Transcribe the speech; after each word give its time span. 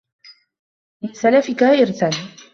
مَنْ 1.03 1.13
سَلَفِك 1.13 1.63
إرْثًا 1.63 2.09